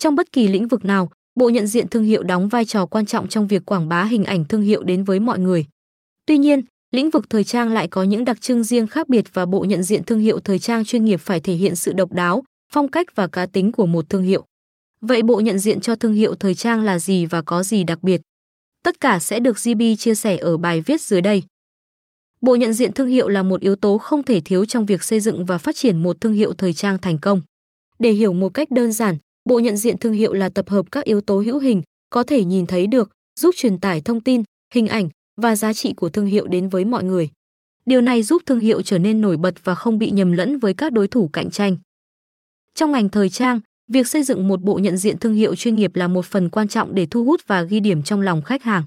Trong 0.00 0.14
bất 0.14 0.32
kỳ 0.32 0.48
lĩnh 0.48 0.68
vực 0.68 0.84
nào, 0.84 1.10
bộ 1.34 1.48
nhận 1.48 1.66
diện 1.66 1.88
thương 1.88 2.04
hiệu 2.04 2.22
đóng 2.22 2.48
vai 2.48 2.64
trò 2.64 2.86
quan 2.86 3.06
trọng 3.06 3.28
trong 3.28 3.46
việc 3.46 3.64
quảng 3.64 3.88
bá 3.88 4.04
hình 4.04 4.24
ảnh 4.24 4.44
thương 4.44 4.62
hiệu 4.62 4.82
đến 4.82 5.04
với 5.04 5.20
mọi 5.20 5.38
người. 5.38 5.66
Tuy 6.26 6.38
nhiên, 6.38 6.62
lĩnh 6.90 7.10
vực 7.10 7.30
thời 7.30 7.44
trang 7.44 7.72
lại 7.72 7.88
có 7.88 8.02
những 8.02 8.24
đặc 8.24 8.40
trưng 8.40 8.64
riêng 8.64 8.86
khác 8.86 9.08
biệt 9.08 9.24
và 9.32 9.46
bộ 9.46 9.64
nhận 9.64 9.82
diện 9.82 10.04
thương 10.04 10.18
hiệu 10.18 10.40
thời 10.40 10.58
trang 10.58 10.84
chuyên 10.84 11.04
nghiệp 11.04 11.20
phải 11.20 11.40
thể 11.40 11.54
hiện 11.54 11.76
sự 11.76 11.92
độc 11.92 12.12
đáo, 12.12 12.44
phong 12.72 12.88
cách 12.88 13.06
và 13.14 13.26
cá 13.26 13.46
tính 13.46 13.72
của 13.72 13.86
một 13.86 14.08
thương 14.08 14.22
hiệu. 14.22 14.44
Vậy 15.00 15.22
bộ 15.22 15.40
nhận 15.40 15.58
diện 15.58 15.80
cho 15.80 15.94
thương 15.94 16.12
hiệu 16.12 16.34
thời 16.34 16.54
trang 16.54 16.82
là 16.82 16.98
gì 16.98 17.26
và 17.26 17.42
có 17.42 17.62
gì 17.62 17.84
đặc 17.84 18.02
biệt? 18.02 18.20
Tất 18.84 19.00
cả 19.00 19.18
sẽ 19.18 19.40
được 19.40 19.56
GB 19.64 19.82
chia 19.98 20.14
sẻ 20.14 20.36
ở 20.36 20.56
bài 20.56 20.80
viết 20.80 21.00
dưới 21.00 21.20
đây. 21.20 21.42
Bộ 22.40 22.54
nhận 22.54 22.72
diện 22.72 22.92
thương 22.92 23.08
hiệu 23.08 23.28
là 23.28 23.42
một 23.42 23.60
yếu 23.60 23.76
tố 23.76 23.98
không 23.98 24.22
thể 24.22 24.40
thiếu 24.40 24.64
trong 24.64 24.86
việc 24.86 25.02
xây 25.02 25.20
dựng 25.20 25.44
và 25.44 25.58
phát 25.58 25.76
triển 25.76 26.02
một 26.02 26.20
thương 26.20 26.32
hiệu 26.32 26.52
thời 26.52 26.72
trang 26.72 26.98
thành 26.98 27.18
công. 27.18 27.42
Để 27.98 28.10
hiểu 28.10 28.32
một 28.32 28.54
cách 28.54 28.70
đơn 28.70 28.92
giản, 28.92 29.16
bộ 29.44 29.58
nhận 29.58 29.76
diện 29.76 29.98
thương 29.98 30.12
hiệu 30.12 30.32
là 30.32 30.48
tập 30.48 30.68
hợp 30.68 30.86
các 30.92 31.04
yếu 31.04 31.20
tố 31.20 31.40
hữu 31.40 31.58
hình, 31.58 31.82
có 32.10 32.22
thể 32.22 32.44
nhìn 32.44 32.66
thấy 32.66 32.86
được, 32.86 33.10
giúp 33.40 33.54
truyền 33.56 33.78
tải 33.78 34.00
thông 34.00 34.20
tin, 34.20 34.42
hình 34.74 34.86
ảnh 34.86 35.08
và 35.36 35.56
giá 35.56 35.72
trị 35.72 35.92
của 35.96 36.08
thương 36.08 36.26
hiệu 36.26 36.46
đến 36.46 36.68
với 36.68 36.84
mọi 36.84 37.04
người. 37.04 37.30
Điều 37.86 38.00
này 38.00 38.22
giúp 38.22 38.42
thương 38.46 38.60
hiệu 38.60 38.82
trở 38.82 38.98
nên 38.98 39.20
nổi 39.20 39.36
bật 39.36 39.64
và 39.64 39.74
không 39.74 39.98
bị 39.98 40.10
nhầm 40.10 40.32
lẫn 40.32 40.58
với 40.58 40.74
các 40.74 40.92
đối 40.92 41.08
thủ 41.08 41.30
cạnh 41.32 41.50
tranh. 41.50 41.76
Trong 42.74 42.92
ngành 42.92 43.08
thời 43.08 43.28
trang, 43.28 43.60
việc 43.88 44.08
xây 44.08 44.22
dựng 44.22 44.48
một 44.48 44.62
bộ 44.62 44.78
nhận 44.78 44.96
diện 44.96 45.18
thương 45.18 45.34
hiệu 45.34 45.54
chuyên 45.54 45.74
nghiệp 45.74 45.96
là 45.96 46.08
một 46.08 46.26
phần 46.26 46.50
quan 46.50 46.68
trọng 46.68 46.94
để 46.94 47.06
thu 47.06 47.24
hút 47.24 47.40
và 47.46 47.62
ghi 47.62 47.80
điểm 47.80 48.02
trong 48.02 48.20
lòng 48.20 48.42
khách 48.42 48.62
hàng. 48.62 48.84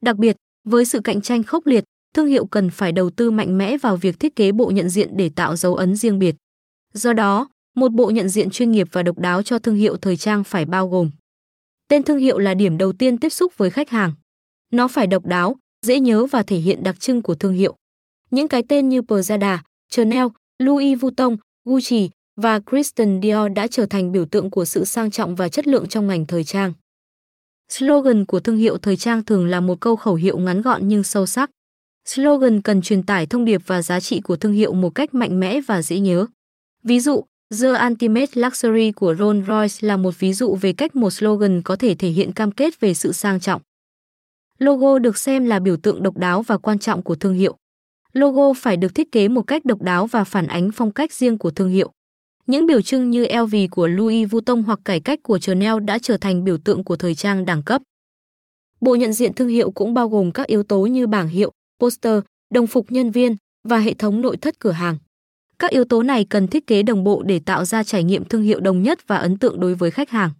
Đặc 0.00 0.16
biệt, 0.16 0.36
với 0.64 0.84
sự 0.84 1.00
cạnh 1.00 1.20
tranh 1.20 1.42
khốc 1.42 1.66
liệt, 1.66 1.84
thương 2.14 2.26
hiệu 2.26 2.46
cần 2.46 2.70
phải 2.70 2.92
đầu 2.92 3.10
tư 3.10 3.30
mạnh 3.30 3.58
mẽ 3.58 3.78
vào 3.78 3.96
việc 3.96 4.20
thiết 4.20 4.36
kế 4.36 4.52
bộ 4.52 4.70
nhận 4.70 4.88
diện 4.88 5.16
để 5.16 5.28
tạo 5.28 5.56
dấu 5.56 5.74
ấn 5.74 5.96
riêng 5.96 6.18
biệt. 6.18 6.34
Do 6.94 7.12
đó, 7.12 7.48
một 7.74 7.92
bộ 7.92 8.10
nhận 8.10 8.28
diện 8.28 8.50
chuyên 8.50 8.70
nghiệp 8.72 8.88
và 8.92 9.02
độc 9.02 9.18
đáo 9.18 9.42
cho 9.42 9.58
thương 9.58 9.76
hiệu 9.76 9.96
thời 9.96 10.16
trang 10.16 10.44
phải 10.44 10.64
bao 10.64 10.88
gồm 10.88 11.10
Tên 11.88 12.02
thương 12.02 12.18
hiệu 12.18 12.38
là 12.38 12.54
điểm 12.54 12.78
đầu 12.78 12.92
tiên 12.92 13.18
tiếp 13.18 13.28
xúc 13.28 13.52
với 13.56 13.70
khách 13.70 13.90
hàng. 13.90 14.12
Nó 14.72 14.88
phải 14.88 15.06
độc 15.06 15.26
đáo, 15.26 15.56
dễ 15.86 16.00
nhớ 16.00 16.26
và 16.26 16.42
thể 16.42 16.56
hiện 16.56 16.82
đặc 16.82 17.00
trưng 17.00 17.22
của 17.22 17.34
thương 17.34 17.52
hiệu. 17.52 17.76
Những 18.30 18.48
cái 18.48 18.62
tên 18.68 18.88
như 18.88 19.02
Prada, 19.02 19.62
Chanel, 19.90 20.26
Louis 20.58 21.00
Vuitton, 21.00 21.36
Gucci 21.64 22.10
và 22.36 22.60
Christian 22.70 23.20
Dior 23.22 23.52
đã 23.54 23.66
trở 23.66 23.86
thành 23.86 24.12
biểu 24.12 24.24
tượng 24.24 24.50
của 24.50 24.64
sự 24.64 24.84
sang 24.84 25.10
trọng 25.10 25.34
và 25.34 25.48
chất 25.48 25.66
lượng 25.66 25.88
trong 25.88 26.06
ngành 26.06 26.26
thời 26.26 26.44
trang. 26.44 26.72
Slogan 27.68 28.24
của 28.24 28.40
thương 28.40 28.56
hiệu 28.56 28.78
thời 28.78 28.96
trang 28.96 29.24
thường 29.24 29.46
là 29.46 29.60
một 29.60 29.80
câu 29.80 29.96
khẩu 29.96 30.14
hiệu 30.14 30.38
ngắn 30.38 30.62
gọn 30.62 30.88
nhưng 30.88 31.02
sâu 31.04 31.26
sắc. 31.26 31.50
Slogan 32.04 32.62
cần 32.62 32.82
truyền 32.82 33.02
tải 33.02 33.26
thông 33.26 33.44
điệp 33.44 33.62
và 33.66 33.82
giá 33.82 34.00
trị 34.00 34.20
của 34.20 34.36
thương 34.36 34.52
hiệu 34.52 34.72
một 34.72 34.90
cách 34.90 35.14
mạnh 35.14 35.40
mẽ 35.40 35.60
và 35.60 35.82
dễ 35.82 35.98
nhớ. 35.98 36.26
Ví 36.82 37.00
dụ, 37.00 37.24
The 37.50 37.68
Ultimate 37.86 38.30
Luxury 38.34 38.92
của 38.92 39.12
Rolls-Royce 39.12 39.86
là 39.86 39.96
một 39.96 40.18
ví 40.18 40.32
dụ 40.32 40.54
về 40.54 40.72
cách 40.72 40.96
một 40.96 41.10
slogan 41.10 41.62
có 41.62 41.76
thể 41.76 41.94
thể 41.94 42.08
hiện 42.08 42.32
cam 42.32 42.50
kết 42.50 42.80
về 42.80 42.94
sự 42.94 43.12
sang 43.12 43.40
trọng. 43.40 43.62
Logo 44.58 44.98
được 44.98 45.18
xem 45.18 45.46
là 45.46 45.58
biểu 45.58 45.76
tượng 45.76 46.02
độc 46.02 46.16
đáo 46.16 46.42
và 46.42 46.58
quan 46.58 46.78
trọng 46.78 47.02
của 47.02 47.14
thương 47.14 47.34
hiệu. 47.34 47.56
Logo 48.12 48.52
phải 48.52 48.76
được 48.76 48.94
thiết 48.94 49.12
kế 49.12 49.28
một 49.28 49.42
cách 49.42 49.64
độc 49.64 49.82
đáo 49.82 50.06
và 50.06 50.24
phản 50.24 50.46
ánh 50.46 50.70
phong 50.72 50.92
cách 50.92 51.12
riêng 51.12 51.38
của 51.38 51.50
thương 51.50 51.68
hiệu. 51.68 51.92
Những 52.46 52.66
biểu 52.66 52.80
trưng 52.80 53.10
như 53.10 53.26
LV 53.42 53.54
của 53.70 53.86
Louis 53.86 54.30
Vuitton 54.30 54.62
hoặc 54.62 54.80
cải 54.84 55.00
cách 55.00 55.18
của 55.22 55.38
Chanel 55.38 55.80
đã 55.80 55.98
trở 55.98 56.16
thành 56.16 56.44
biểu 56.44 56.58
tượng 56.58 56.84
của 56.84 56.96
thời 56.96 57.14
trang 57.14 57.44
đẳng 57.44 57.62
cấp. 57.62 57.82
Bộ 58.80 58.94
nhận 58.94 59.12
diện 59.12 59.34
thương 59.34 59.48
hiệu 59.48 59.70
cũng 59.70 59.94
bao 59.94 60.08
gồm 60.08 60.32
các 60.32 60.46
yếu 60.46 60.62
tố 60.62 60.86
như 60.86 61.06
bảng 61.06 61.28
hiệu, 61.28 61.52
poster, 61.80 62.20
đồng 62.54 62.66
phục 62.66 62.92
nhân 62.92 63.10
viên 63.10 63.36
và 63.68 63.78
hệ 63.78 63.94
thống 63.94 64.20
nội 64.20 64.36
thất 64.36 64.58
cửa 64.58 64.72
hàng. 64.72 64.98
Các 65.58 65.70
yếu 65.70 65.84
tố 65.84 66.02
này 66.02 66.24
cần 66.24 66.48
thiết 66.48 66.66
kế 66.66 66.82
đồng 66.82 67.04
bộ 67.04 67.22
để 67.22 67.38
tạo 67.38 67.64
ra 67.64 67.84
trải 67.84 68.04
nghiệm 68.04 68.24
thương 68.24 68.42
hiệu 68.42 68.60
đồng 68.60 68.82
nhất 68.82 68.98
và 69.06 69.16
ấn 69.16 69.36
tượng 69.36 69.60
đối 69.60 69.74
với 69.74 69.90
khách 69.90 70.10
hàng. 70.10 70.30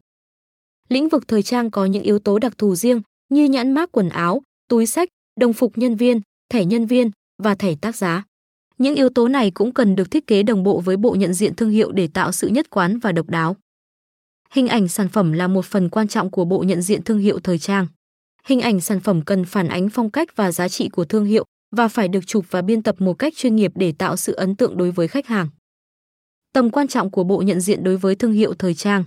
Lĩnh 0.88 1.08
vực 1.08 1.28
thời 1.28 1.42
trang 1.42 1.70
có 1.70 1.84
những 1.84 2.02
yếu 2.02 2.18
tố 2.18 2.38
đặc 2.38 2.58
thù 2.58 2.74
riêng 2.74 3.02
như 3.28 3.44
nhãn 3.44 3.72
mác 3.72 3.92
quần 3.92 4.08
áo, 4.08 4.42
túi 4.68 4.86
sách, 4.86 5.08
đồng 5.40 5.52
phục 5.52 5.78
nhân 5.78 5.96
viên, 5.96 6.20
thẻ 6.50 6.64
nhân 6.64 6.86
viên 6.86 7.10
và 7.42 7.54
thẻ 7.54 7.74
tác 7.80 7.96
giá. 7.96 8.24
Những 8.78 8.94
yếu 8.94 9.08
tố 9.08 9.28
này 9.28 9.50
cũng 9.50 9.72
cần 9.72 9.96
được 9.96 10.10
thiết 10.10 10.26
kế 10.26 10.42
đồng 10.42 10.62
bộ 10.62 10.80
với 10.80 10.96
bộ 10.96 11.14
nhận 11.14 11.34
diện 11.34 11.54
thương 11.54 11.70
hiệu 11.70 11.92
để 11.92 12.08
tạo 12.14 12.32
sự 12.32 12.48
nhất 12.48 12.70
quán 12.70 12.98
và 12.98 13.12
độc 13.12 13.28
đáo. 13.28 13.56
Hình 14.50 14.68
ảnh 14.68 14.88
sản 14.88 15.08
phẩm 15.08 15.32
là 15.32 15.48
một 15.48 15.64
phần 15.64 15.88
quan 15.90 16.08
trọng 16.08 16.30
của 16.30 16.44
bộ 16.44 16.62
nhận 16.62 16.82
diện 16.82 17.02
thương 17.02 17.18
hiệu 17.18 17.38
thời 17.38 17.58
trang. 17.58 17.86
Hình 18.44 18.60
ảnh 18.60 18.80
sản 18.80 19.00
phẩm 19.00 19.22
cần 19.22 19.44
phản 19.44 19.68
ánh 19.68 19.88
phong 19.90 20.10
cách 20.10 20.36
và 20.36 20.52
giá 20.52 20.68
trị 20.68 20.88
của 20.88 21.04
thương 21.04 21.24
hiệu 21.24 21.44
và 21.76 21.88
phải 21.88 22.08
được 22.08 22.26
chụp 22.26 22.44
và 22.50 22.62
biên 22.62 22.82
tập 22.82 22.96
một 22.98 23.14
cách 23.14 23.34
chuyên 23.36 23.56
nghiệp 23.56 23.72
để 23.74 23.92
tạo 23.92 24.16
sự 24.16 24.32
ấn 24.32 24.56
tượng 24.56 24.76
đối 24.76 24.90
với 24.90 25.08
khách 25.08 25.26
hàng. 25.26 25.48
Tầm 26.52 26.70
quan 26.70 26.88
trọng 26.88 27.10
của 27.10 27.24
bộ 27.24 27.42
nhận 27.42 27.60
diện 27.60 27.84
đối 27.84 27.96
với 27.96 28.14
thương 28.14 28.32
hiệu 28.32 28.54
thời 28.54 28.74
trang. 28.74 29.04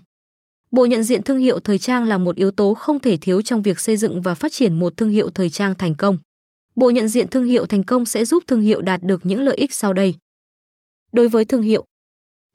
Bộ 0.72 0.86
nhận 0.86 1.04
diện 1.04 1.24
thương 1.24 1.38
hiệu 1.38 1.60
thời 1.60 1.78
trang 1.78 2.04
là 2.04 2.18
một 2.18 2.36
yếu 2.36 2.52
tố 2.52 2.74
không 2.74 3.00
thể 3.00 3.18
thiếu 3.18 3.42
trong 3.42 3.62
việc 3.62 3.80
xây 3.80 3.98
dựng 3.98 4.22
và 4.22 4.36
phát 4.36 4.52
triển 4.52 4.80
một 4.80 4.98
thương 4.98 5.10
hiệu 5.10 5.30
thời 5.30 5.50
trang 5.50 5.76
thành 5.76 5.96
công. 5.96 6.18
Bộ 6.76 6.90
nhận 6.90 7.08
diện 7.08 7.28
thương 7.28 7.44
hiệu 7.44 7.66
thành 7.66 7.84
công 7.84 8.06
sẽ 8.06 8.26
giúp 8.26 8.44
thương 8.48 8.62
hiệu 8.62 8.82
đạt 8.82 9.04
được 9.04 9.26
những 9.26 9.42
lợi 9.42 9.56
ích 9.56 9.74
sau 9.74 9.94
đây. 9.94 10.16
Đối 11.12 11.28
với 11.28 11.46
thương 11.46 11.62
hiệu, 11.62 11.86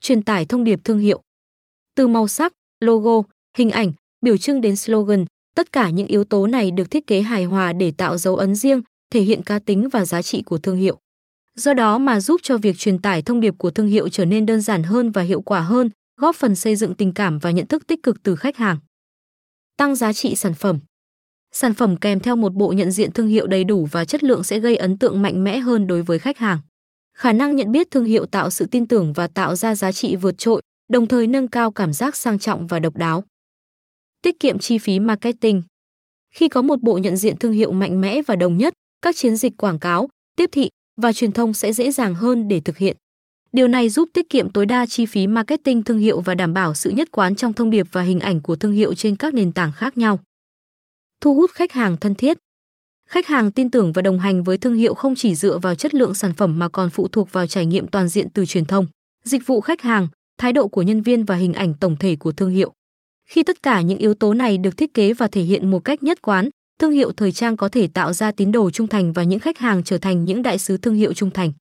truyền 0.01 0.23
tải 0.23 0.47
thông 0.47 0.65
điệp 0.65 0.81
thương 0.85 0.99
hiệu. 0.99 1.23
Từ 1.95 2.09
màu 2.09 2.29
sắc, 2.29 2.53
logo, 2.81 3.23
hình 3.57 3.71
ảnh, 3.71 3.93
biểu 4.21 4.37
trưng 4.37 4.61
đến 4.61 4.77
slogan, 4.77 5.25
tất 5.55 5.73
cả 5.73 5.91
những 5.91 6.07
yếu 6.07 6.25
tố 6.25 6.47
này 6.47 6.71
được 6.71 6.91
thiết 6.91 7.07
kế 7.07 7.21
hài 7.23 7.45
hòa 7.45 7.73
để 7.73 7.91
tạo 7.91 8.19
dấu 8.19 8.37
ấn 8.37 8.55
riêng, 8.55 8.83
thể 9.11 9.21
hiện 9.21 9.43
cá 9.43 9.59
tính 9.59 9.89
và 9.89 10.05
giá 10.05 10.23
trị 10.23 10.43
của 10.43 10.59
thương 10.59 10.77
hiệu. 10.77 10.99
Do 11.55 11.75
đó 11.75 11.99
mà 11.99 12.21
giúp 12.21 12.41
cho 12.43 12.59
việc 12.59 12.79
truyền 12.79 12.99
tải 12.99 13.23
thông 13.23 13.41
điệp 13.41 13.55
của 13.59 13.71
thương 13.71 13.87
hiệu 13.87 14.09
trở 14.09 14.25
nên 14.25 14.47
đơn 14.47 14.61
giản 14.61 14.83
hơn 14.83 15.11
và 15.11 15.23
hiệu 15.23 15.41
quả 15.41 15.61
hơn, 15.61 15.91
góp 16.17 16.37
phần 16.37 16.55
xây 16.55 16.77
dựng 16.77 16.95
tình 16.95 17.13
cảm 17.13 17.39
và 17.39 17.51
nhận 17.51 17.67
thức 17.67 17.87
tích 17.87 18.03
cực 18.03 18.23
từ 18.23 18.37
khách 18.37 18.57
hàng. 18.57 18.79
Tăng 19.77 19.95
giá 19.95 20.13
trị 20.13 20.35
sản 20.35 20.55
phẩm. 20.55 20.79
Sản 21.53 21.75
phẩm 21.75 21.97
kèm 21.97 22.21
theo 22.21 22.37
một 22.37 22.55
bộ 22.55 22.73
nhận 22.73 22.91
diện 22.91 23.13
thương 23.13 23.29
hiệu 23.29 23.47
đầy 23.47 23.65
đủ 23.65 23.89
và 23.93 24.05
chất 24.05 24.25
lượng 24.25 24.45
sẽ 24.45 24.59
gây 24.59 24.77
ấn 24.77 24.99
tượng 24.99 25.23
mạnh 25.23 25.45
mẽ 25.45 25.59
hơn 25.59 25.87
đối 25.87 26.03
với 26.03 26.19
khách 26.19 26.39
hàng. 26.39 26.59
Khả 27.17 27.33
năng 27.33 27.57
nhận 27.57 27.73
biết 27.73 27.91
thương 27.91 28.05
hiệu 28.05 28.27
tạo 28.27 28.51
sự 28.51 28.67
tin 28.67 28.89
tưởng 28.89 29.13
và 29.13 29.27
tạo 29.27 29.57
ra 29.57 29.75
giá 29.75 29.93
trị 29.93 30.17
vượt 30.17 30.39
trội, 30.39 30.63
đồng 30.89 31.07
thời 31.07 31.27
nâng 31.27 31.49
cao 31.49 31.71
cảm 31.71 31.93
giác 31.93 32.17
sang 32.17 32.39
trọng 32.39 32.67
và 32.67 32.79
độc 32.79 32.97
đáo. 32.97 33.25
Tiết 34.23 34.41
kiệm 34.41 34.59
chi 34.59 34.79
phí 34.79 35.01
marketing. 35.01 35.63
Khi 36.31 36.49
có 36.49 36.63
một 36.63 36.83
bộ 36.83 36.99
nhận 36.99 37.17
diện 37.17 37.37
thương 37.37 37.53
hiệu 37.53 37.73
mạnh 37.73 38.01
mẽ 38.01 38.23
và 38.27 38.37
đồng 38.37 38.57
nhất, 38.57 38.75
các 39.03 39.17
chiến 39.17 39.37
dịch 39.37 39.57
quảng 39.57 39.79
cáo, 39.79 40.09
tiếp 40.37 40.51
thị 40.53 40.69
và 41.01 41.13
truyền 41.13 41.33
thông 41.33 41.55
sẽ 41.55 41.73
dễ 41.73 41.91
dàng 41.91 42.15
hơn 42.15 42.49
để 42.49 42.61
thực 42.61 42.79
hiện. 42.79 42.97
Điều 43.53 43.69
này 43.69 43.89
giúp 43.89 44.09
tiết 44.13 44.31
kiệm 44.31 44.51
tối 44.51 44.67
đa 44.67 44.87
chi 44.87 45.07
phí 45.07 45.27
marketing 45.27 45.83
thương 45.83 45.99
hiệu 45.99 46.21
và 46.21 46.35
đảm 46.35 46.55
bảo 46.55 46.75
sự 46.75 46.91
nhất 46.91 47.09
quán 47.11 47.35
trong 47.35 47.53
thông 47.53 47.71
điệp 47.71 47.87
và 47.93 48.03
hình 48.03 48.21
ảnh 48.21 48.41
của 48.41 48.57
thương 48.57 48.73
hiệu 48.73 48.95
trên 48.95 49.17
các 49.17 49.35
nền 49.35 49.53
tảng 49.53 49.73
khác 49.73 49.99
nhau. 49.99 50.19
Thu 51.21 51.35
hút 51.35 51.51
khách 51.51 51.73
hàng 51.73 51.97
thân 51.97 52.15
thiết. 52.15 52.39
Khách 53.09 53.27
hàng 53.27 53.53
tin 53.53 53.71
tưởng 53.71 53.93
và 53.93 54.03
đồng 54.03 54.19
hành 54.19 54.43
với 54.43 54.59
thương 54.59 54.75
hiệu 54.75 54.95
không 54.95 55.15
chỉ 55.15 55.35
dựa 55.35 55.59
vào 55.59 55.75
chất 55.75 55.95
lượng 55.95 56.15
sản 56.15 56.33
phẩm 56.33 56.59
mà 56.59 56.69
còn 56.69 56.91
phụ 56.91 57.09
thuộc 57.09 57.33
vào 57.33 57.47
trải 57.47 57.67
nghiệm 57.67 57.87
toàn 57.87 58.09
diện 58.09 58.29
từ 58.35 58.47
truyền 58.47 58.65
thông, 58.65 58.87
dịch 59.25 59.47
vụ 59.47 59.61
khách 59.61 59.83
hàng, 59.83 60.09
thái 60.39 60.53
độ 60.53 60.69
của 60.69 60.83
nhân 60.83 61.03
viên 61.03 61.25
và 61.25 61.37
hình 61.37 61.53
ảnh 61.53 61.75
tổng 61.75 61.97
thể 61.97 62.17
của 62.17 62.33
thương 62.33 62.51
hiệu. 62.51 62.73
Khi 63.29 63.43
tất 63.43 63.63
cả 63.63 63.81
những 63.81 63.99
yếu 63.99 64.15
tố 64.15 64.35
này 64.35 64.59
được 64.59 64.77
thiết 64.77 64.95
kế 64.95 65.13
và 65.13 65.29
thể 65.29 65.43
hiện 65.43 65.71
một 65.71 65.85
cách 65.85 66.03
nhất 66.03 66.23
quán, 66.23 66.49
thương 66.79 66.91
hiệu 66.91 67.13
thời 67.13 67.33
trang 67.33 67.57
có 67.57 67.69
thể 67.69 67.89
tạo 67.95 68.13
ra 68.13 68.33
tín 68.33 68.53
đồ 68.53 68.71
trung 68.71 68.87
thành 68.87 69.13
và 69.13 69.23
những 69.23 69.41
khách 69.41 69.59
hàng 69.59 69.83
trở 69.83 69.99
thành 69.99 70.25
những 70.25 70.43
đại 70.43 70.59
sứ 70.59 70.77
thương 70.77 70.95
hiệu 70.95 71.13
trung 71.13 71.31
thành. 71.31 71.53